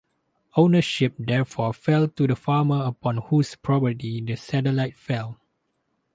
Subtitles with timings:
[0.57, 5.39] Ownership therefore fell to the farmer upon whose property the satellite fell.